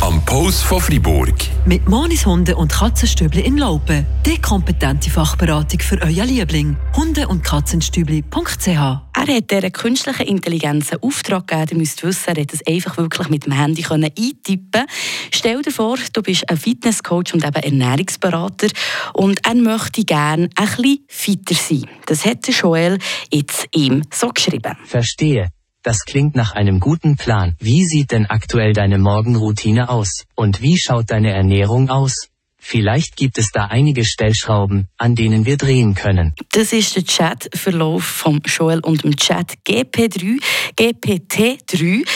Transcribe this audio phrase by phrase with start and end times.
[0.00, 1.34] Am Post von Fribourg.
[1.66, 4.06] Mit Monis Hunde und Katzenstübli in Laupen.
[4.24, 6.76] Die kompetente Fachberatung für euer Liebling.
[6.96, 11.68] Hunde- und Katzenstübli.ch Er hat dieser künstlichen Intelligenz einen Auftrag gegeben.
[11.72, 14.86] Ihr müsst wissen, er hat es einfach wirklich mit dem Handy können eintippen
[15.32, 18.68] Stell dir vor, du bist ein Fitnesscoach und eben Ernährungsberater
[19.14, 21.86] und er möchte gerne ein bisschen fitter sein.
[22.06, 22.98] Das hat Joel
[23.32, 24.76] jetzt ihm so geschrieben.
[24.84, 25.48] Verstehe.
[25.82, 27.56] Das klingt nach einem guten Plan.
[27.58, 30.24] Wie sieht denn aktuell deine Morgenroutine aus?
[30.36, 32.28] Und wie schaut deine Ernährung aus?
[32.64, 36.32] Vielleicht gibt es da einige Stellschrauben, an denen wir drehen können.
[36.52, 40.40] Das ist der Chatverlauf von Joel und dem Chat GP3,
[40.78, 42.06] GPT3.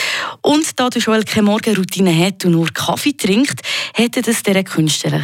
[0.41, 3.59] Und da der Joel keine Morgenroutine hat und nur Kaffee trinkt,
[3.97, 5.23] hätte das dieser künstlichen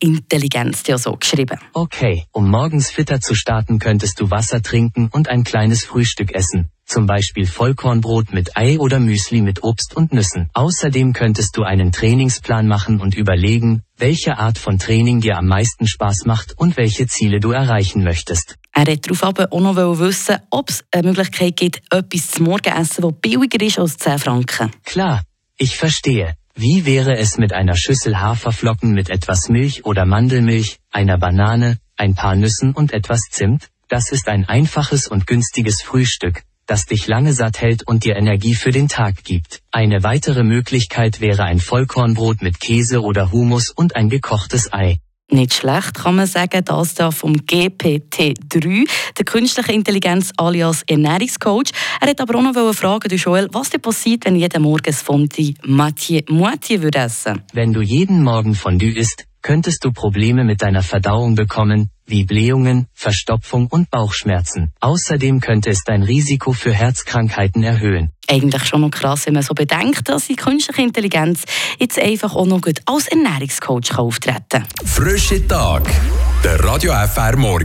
[0.00, 1.58] Intelligenz ja so geschrieben.
[1.72, 6.70] Okay, um morgens fitter zu starten, könntest du Wasser trinken und ein kleines Frühstück essen.
[6.84, 10.48] Zum Beispiel Vollkornbrot mit Ei oder Müsli mit Obst und Nüssen.
[10.54, 15.86] Außerdem könntest du einen Trainingsplan machen und überlegen, welche Art von Training dir am meisten
[15.86, 18.56] Spaß macht und welche Ziele du erreichen möchtest.
[18.72, 23.02] Er hat darauf aber auch noch wissen, ob es eine Möglichkeit gibt, etwas zum Morgenessen,
[23.02, 24.70] das billiger ist als 10 Franken.
[24.84, 25.22] Klar,
[25.56, 26.34] ich verstehe.
[26.60, 32.16] Wie wäre es mit einer Schüssel Haferflocken mit etwas Milch oder Mandelmilch, einer Banane, ein
[32.16, 33.68] paar Nüssen und etwas Zimt?
[33.86, 38.56] Das ist ein einfaches und günstiges Frühstück, das dich lange satt hält und dir Energie
[38.56, 39.60] für den Tag gibt.
[39.70, 44.98] Eine weitere Möglichkeit wäre ein Vollkornbrot mit Käse oder Hummus und ein gekochtes Ei.
[45.30, 51.70] Nicht schlecht, kann man sagen, das da vom GPT-3, der künstliche Intelligenz alias Ernährungscoach.
[52.00, 55.52] Er hat aber auch noch fragen, Joel, was denn passiert, wenn jeden Morgen ein Fondue
[55.66, 57.42] Moitié Moitié würde essen?
[57.52, 62.86] Wenn du jeden Morgen Fondue isst, könntest du Probleme mit deiner Verdauung bekommen, wie Blähungen,
[62.92, 64.72] Verstopfung und Bauchschmerzen.
[64.80, 68.12] Außerdem könnte es dein Risiko für Herzkrankheiten erhöhen.
[68.28, 71.44] Eigentlich schon noch krass, wenn man so bedenkt, dass die künstliche Intelligenz
[71.78, 74.66] jetzt einfach auch noch gut als Ernährungscoach auftreten kann.
[74.84, 75.84] Frische Tag.
[76.44, 77.56] Der Radio FR Morgen.